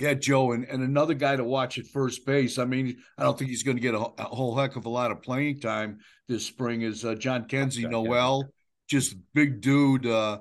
[0.00, 2.58] Yeah, Joe, and, and another guy to watch at first base.
[2.58, 4.90] I mean, I don't think he's going to get a, a, whole heck of a
[4.90, 6.80] lot of playing time this spring.
[6.80, 8.48] Is uh, Jhonkensy Noel?
[8.88, 10.06] Just big dude.
[10.06, 10.38] Uh,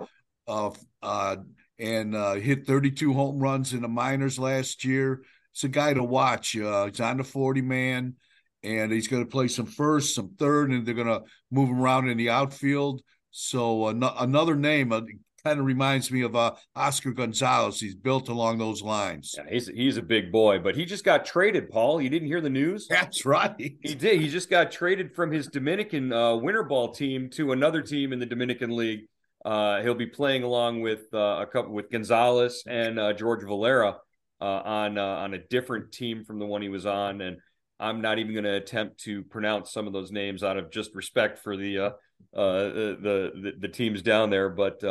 [0.47, 1.37] uh, uh,
[1.79, 5.23] and uh, hit 32 home runs in the minors last year.
[5.53, 6.57] It's a guy to watch.
[6.57, 8.15] Uh, he's on the 40 man,
[8.63, 11.81] and he's going to play some first, some third, and they're going to move him
[11.81, 13.01] around in the outfield.
[13.31, 15.01] So uh, another name uh,
[15.43, 17.79] kind of reminds me of uh, Oscar Gonzalez.
[17.79, 19.35] He's built along those lines.
[19.37, 21.69] Yeah, he's he's a big boy, but he just got traded.
[21.69, 22.87] Paul, you didn't hear the news?
[22.87, 23.55] That's right.
[23.57, 24.19] He did.
[24.21, 28.19] He just got traded from his Dominican uh, winter ball team to another team in
[28.19, 29.07] the Dominican League.
[29.43, 33.97] Uh, he'll be playing along with uh, a couple with Gonzalez and uh, George Valera
[34.41, 37.37] uh, on uh, on a different team from the one he was on, and
[37.79, 40.95] I'm not even going to attempt to pronounce some of those names out of just
[40.95, 41.89] respect for the uh,
[42.33, 44.49] the, the, the teams down there.
[44.49, 44.81] But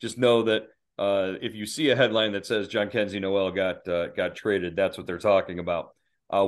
[0.00, 0.66] just know that
[1.42, 5.18] if you see a headline that says Jhonkensy Noel got got traded, that's what they're
[5.18, 5.90] talking about.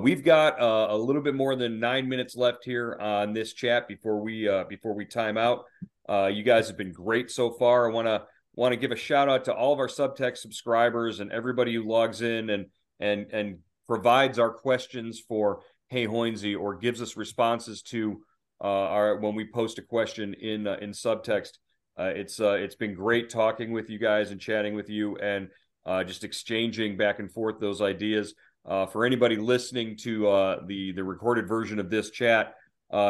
[0.00, 4.20] we've got a little bit more than nine minutes left here on this chat before
[4.20, 5.64] we before we time out.
[6.08, 7.88] Uh, you guys have been great so far.
[7.88, 8.22] I want to
[8.54, 11.88] want to give a shout out to all of our subtext subscribers and everybody who
[11.88, 12.66] logs in and
[13.00, 18.22] and and provides our questions for Hey Hoynsie or gives us responses to
[18.62, 21.58] uh, our when we post a question in uh, in subtext.
[21.98, 25.48] Uh, it's uh, it's been great talking with you guys and chatting with you and
[25.84, 28.34] uh, just exchanging back and forth those ideas.
[28.64, 30.22] Uh, for anybody listening to
[30.66, 32.54] the the recorded version of this chat,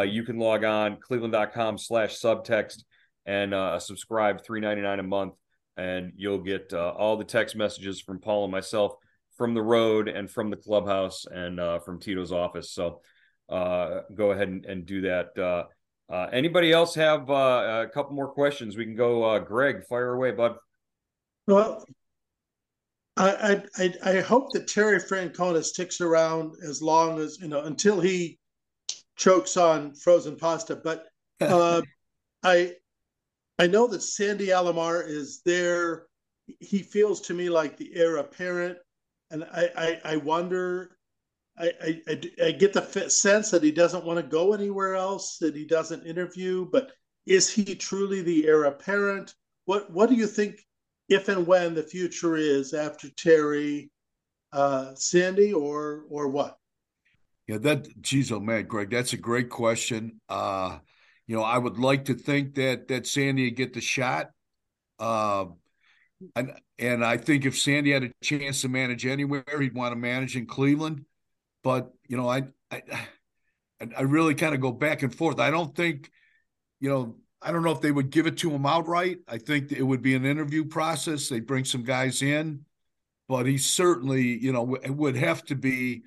[0.07, 2.85] you can log on cleveland.com slash subtext
[3.27, 5.35] and uh, subscribe 3.99 a month
[5.77, 8.95] and you'll get uh, all the text messages from paul and myself
[9.37, 12.71] from the road and from the clubhouse and uh, from tito's office.
[12.73, 13.01] So
[13.49, 15.39] uh, go ahead and, and do that.
[15.39, 18.77] Uh, anybody else have a couple more questions?
[18.77, 20.57] We can go greg fire away bud.
[21.47, 21.85] Well
[23.17, 28.01] I, I I hope that Terry Francona sticks around as long as you know until
[28.01, 28.39] he
[29.17, 30.77] chokes on frozen pasta.
[30.77, 31.05] But
[31.41, 31.83] uh,
[32.43, 32.73] I
[33.59, 36.07] I know that Sandy Alomar is there.
[36.61, 38.79] He feels to me like the heir apparent,
[39.31, 40.97] and I I, I wonder.
[41.59, 45.55] I, I, I get the sense that he doesn't want to go anywhere else, that
[45.55, 46.67] he doesn't interview.
[46.73, 46.93] But
[47.27, 49.35] is he truly the heir apparent?
[49.67, 50.61] What What do you think,
[51.11, 53.91] if and when the future is after Terry,
[54.53, 56.57] uh, Sandy, or or what?
[57.47, 60.21] Yeah, that geez, oh man, Greg, that's a great question.
[60.31, 60.79] Uh,
[61.33, 64.33] you know, I would like to think that that Sandy would get the shot.
[64.99, 65.47] Uh,
[66.37, 69.97] and and I think if Sandy had a chance to manage anywhere, he'd want to
[69.97, 71.07] manage in Cleveland.
[71.65, 72.83] But you know, I I
[73.97, 75.41] I really kind of go back and forth.
[75.41, 76.11] I don't think,
[76.81, 79.21] you know, I don't know if they would give it to him outright.
[79.27, 81.31] I think it would be an interview process.
[81.31, 82.67] They bring some guys in,
[83.27, 86.03] but he certainly, you know, would have to be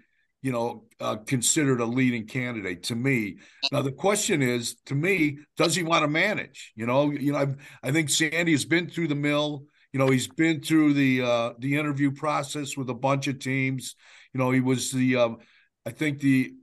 [0.45, 3.37] you know, uh, considered a leading candidate to me.
[3.71, 6.71] Now the question is, to me, does he want to manage?
[6.75, 9.63] You know, you know, I've, I think Sandy has been through the mill.
[9.91, 13.95] You know, he's been through the uh, the interview process with a bunch of teams.
[14.35, 15.29] You know, he was the, uh,
[15.83, 16.53] I think the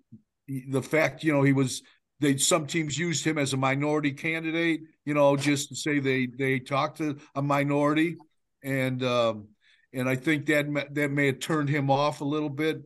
[0.46, 1.82] the fact, you know, he was
[2.20, 4.82] they some teams used him as a minority candidate.
[5.04, 8.18] You know, just to say they they talked to a minority,
[8.62, 9.48] and um,
[9.92, 12.82] and I think that that may have turned him off a little bit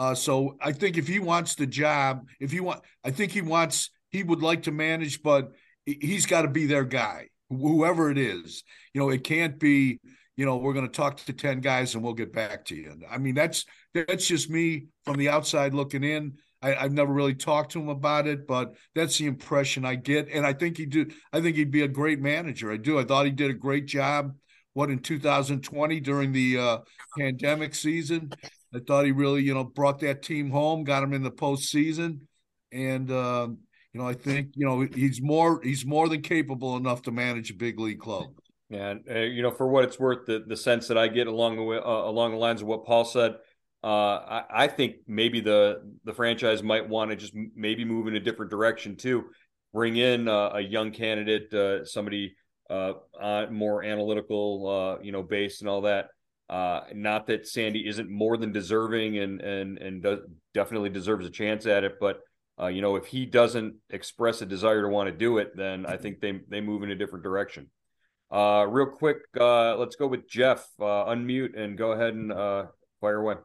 [0.00, 3.42] uh, so I think if he wants the job, if he want, I think he
[3.42, 5.52] wants, he would like to manage, but
[5.84, 8.64] he's got to be their guy, whoever it is.
[8.94, 10.00] You know, it can't be,
[10.38, 12.98] you know, we're going to talk to 10 guys and we'll get back to you.
[13.10, 16.38] I mean, that's, that's just me from the outside looking in.
[16.62, 20.30] I, have never really talked to him about it, but that's the impression I get.
[20.32, 21.10] And I think he do.
[21.30, 22.72] I think he'd be a great manager.
[22.72, 22.98] I do.
[22.98, 24.34] I thought he did a great job.
[24.72, 26.78] What in 2020 during the uh,
[27.18, 28.30] pandemic season,
[28.74, 32.20] I thought he really, you know, brought that team home, got him in the postseason,
[32.72, 33.48] and uh,
[33.92, 37.50] you know, I think you know he's more he's more than capable enough to manage
[37.50, 38.26] a big league club.
[38.68, 41.56] Yeah, uh, you know, for what it's worth, the the sense that I get along
[41.56, 43.34] the way, uh, along the lines of what Paul said,
[43.82, 48.14] uh, I, I, think maybe the the franchise might want to just maybe move in
[48.14, 49.24] a different direction too,
[49.74, 52.36] bring in uh, a young candidate, uh, somebody
[52.70, 56.10] more analytical, you know, based and all that.
[56.50, 60.04] Uh, not that Sandy isn't more than deserving and and and
[60.52, 62.22] definitely deserves a chance at it, but
[62.60, 65.86] uh, you know if he doesn't express a desire to want to do it, then
[65.86, 67.70] I think they they move in a different direction.
[68.32, 70.66] Uh, real quick, uh, let's go with Jeff.
[70.80, 72.66] Uh, unmute and go ahead and uh,
[73.00, 73.36] fire away.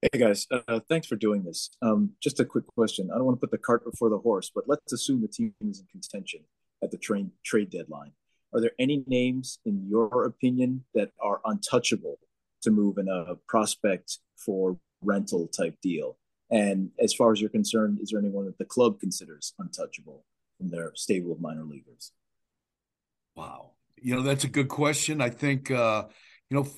[0.00, 0.46] Hey guys,
[0.88, 1.70] thanks for doing this.
[1.82, 3.10] Um, just a quick question.
[3.12, 5.54] I don't want to put the cart before the horse, but let's assume the team
[5.60, 6.40] is in contention
[6.84, 8.12] at the train trade deadline.
[8.52, 12.18] Are there any names, in your opinion, that are untouchable
[12.62, 16.16] to move in a prospect for rental type deal?
[16.50, 20.24] And as far as you're concerned, is there anyone that the club considers untouchable?
[20.60, 22.12] from their stable of minor leaguers?
[23.34, 25.20] Wow, you know that's a good question.
[25.20, 26.04] I think uh,
[26.50, 26.68] you know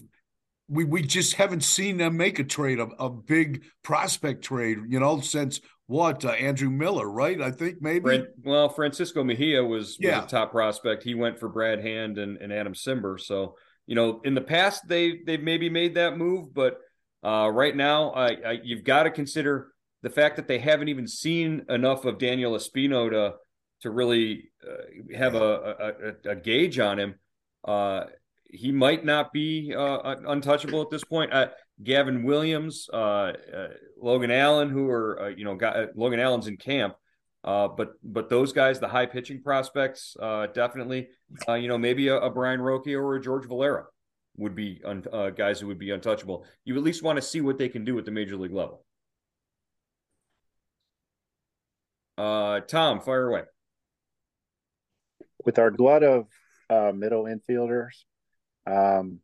[0.69, 4.79] we we just haven't seen them make a trade, a, a big prospect trade.
[4.89, 5.61] You know, since
[5.93, 7.41] what uh, Andrew Miller, right?
[7.41, 8.25] I think maybe.
[8.43, 10.17] well, Francisco Mejia was, yeah.
[10.17, 11.03] was a top prospect.
[11.03, 13.21] He went for Brad Hand and, and Adam Cimber.
[13.21, 16.79] So you know, in the past they they've maybe made that move, but
[17.23, 19.69] uh, right now I, I, you've got to consider
[20.03, 23.35] the fact that they haven't even seen enough of Daniel Espino to
[23.83, 27.17] to really uh, have a, a, a, gauge on him.
[27.65, 28.05] Uh,
[28.45, 31.33] he might not be uh, untouchable at this point.
[31.33, 31.49] Uh,
[31.83, 33.69] Gavin Williams, uh, uh,
[34.01, 36.95] Logan Allen, who are you know got, Logan Allen's in camp,
[37.43, 40.17] but but those guys, the high pitching prospects,
[40.55, 41.09] definitely.
[41.49, 43.85] you know maybe a, a Brayan Rocchio or a George Valera
[44.37, 45.05] would be un,
[45.37, 46.45] guys who would be untouchable.
[46.65, 48.85] You at least want to see what they can do at the major league level.
[52.19, 53.43] Uh, Tom, fire away.
[55.45, 56.27] With our glut of
[56.71, 58.05] uh, middle infielders,
[58.67, 59.19] um,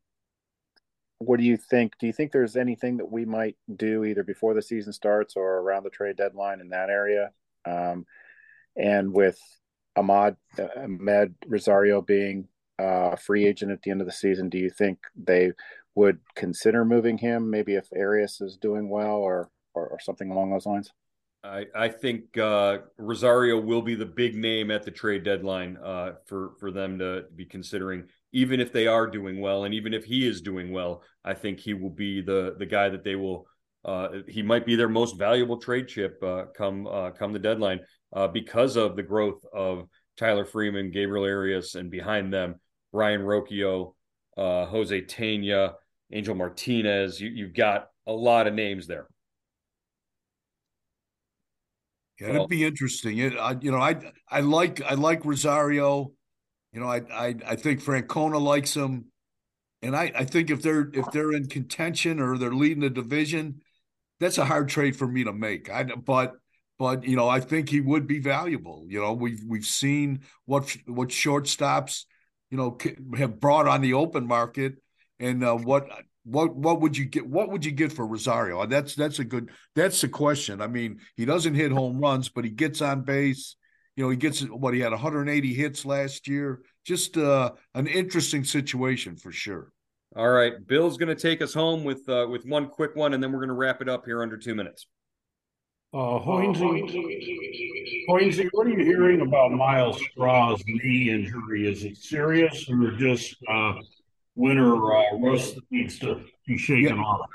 [1.19, 1.95] what do you think?
[1.99, 5.59] Do you think there's anything that we might do either before the season starts or
[5.59, 7.31] around the trade deadline in that area?
[7.65, 8.07] Um,
[8.77, 9.39] and with
[9.97, 12.49] Ahmad uh, Amed Rosario being
[12.81, 15.53] uh, a free agent at the end of the season, do you think they
[15.95, 17.51] would consider moving him?
[17.51, 20.93] Maybe if Arias is doing well, or or, or something along those lines.
[21.45, 26.15] I, I think uh, Rosario will be the big name at the trade deadline uh,
[26.27, 30.05] for for them to be considering, even if they are doing well, and even if
[30.05, 31.03] he is doing well.
[31.25, 33.47] I think he will be the the guy that they will.
[33.85, 37.81] Uh, he might be their most valuable trade chip uh, come uh, come the deadline
[38.13, 42.57] uh, because of the growth of Tyler Freeman, Gabriel Arias, and behind them
[42.93, 43.95] Brayan Rocchio,
[44.37, 45.75] Jose Tena,
[46.13, 47.21] Angel Martinez.
[47.21, 49.07] You, you've got a lot of names there.
[52.21, 53.19] Yeah, it'd be interesting.
[53.19, 53.97] It, I, you know, I
[54.29, 56.13] I like I like Rosario.
[56.73, 59.07] You know, I I I think Francona likes him,
[59.83, 63.63] and I I think if they're if they're in contention or they're leading the division,
[64.21, 65.71] that's a hard trade for me to make.
[65.71, 66.35] I but
[66.79, 68.85] but you know I think he would be valuable.
[68.89, 72.05] You know, we've we've seen what what shortstops
[72.51, 72.77] you know
[73.17, 74.75] have brought on the open market,
[75.19, 75.89] and uh, what
[76.25, 78.65] what what would you get what would you get for Rosario?
[78.67, 80.61] That's that's a good that's the question.
[80.61, 83.57] I mean, he doesn't hit home runs, but he gets on base.
[83.99, 86.63] You know, he gets what he had 180 hits last year.
[86.85, 89.73] Just uh, an interesting situation for sure.
[90.15, 93.21] All right, Bill's going to take us home with uh, with one quick one, and
[93.21, 94.87] then we're going to wrap it up here under two minutes.
[95.93, 101.69] Uh, Hoynsie, Hoynsie, what are you hearing about Myles Straw's knee injury?
[101.69, 103.73] Is it serious or just uh,
[104.37, 107.03] winter uh, rust that needs to be shaken yeah.
[107.03, 107.29] off.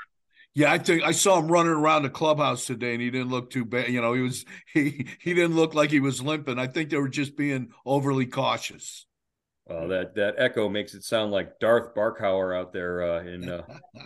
[0.54, 3.50] Yeah, I think I saw him running around the clubhouse today, and he didn't look
[3.50, 3.88] too bad.
[3.88, 6.58] You know, he was he he didn't look like he was limping.
[6.58, 9.06] I think they were just being overly cautious.
[9.66, 13.62] Well, that that echo makes it sound like Darth Barkhauer out there uh, in uh,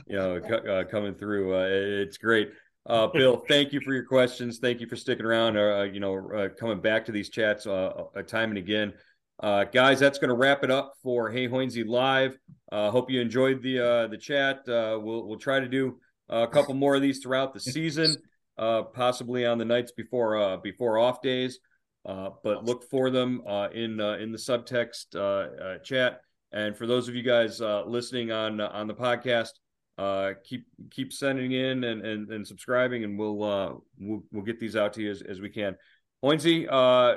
[0.07, 1.55] you know uh, coming through.
[1.55, 1.69] Uh,
[2.03, 2.51] it's great.
[2.87, 4.59] Uh, Bill, thank you for your questions.
[4.59, 5.59] Thank you for sticking around.
[5.59, 8.95] Uh, you know, coming back to these chats a time and again.
[9.41, 12.37] Uh, guys, that's going to wrap it up for Hey Hoynsie Live.
[12.73, 14.69] Uh, hope you enjoyed the uh, the chat.
[14.69, 18.17] Uh, we'll we'll try to do a couple more of these throughout the season,
[18.59, 21.59] uh, possibly on the nights before uh, before off days.
[22.07, 26.21] Uh, but look for them uh, in uh, in the subtext uh, uh, chat.
[26.53, 29.51] And for those of you guys uh, listening on uh, on the podcast,
[29.99, 34.59] uh, keep keep sending in and and, and subscribing, and we'll uh, we'll we'll get
[34.59, 35.77] these out to you as, as we can.
[36.25, 37.17] Uh,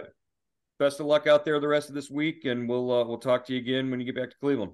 [0.80, 3.46] best of luck out there the rest of this week, and we'll uh, we'll talk
[3.46, 4.72] to you again when you get back to Cleveland.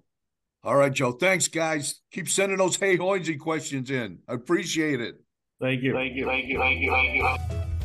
[0.68, 1.14] All right, Joe.
[1.14, 2.02] Thanks, guys.
[2.12, 4.20] Keep sending those Hey Hoynsie questions in.
[4.28, 5.16] I appreciate it.
[5.62, 5.94] Thank you.
[5.94, 6.26] Thank you.
[6.26, 6.58] Thank you.
[6.60, 6.92] Thank you.
[6.92, 7.77] Thank you.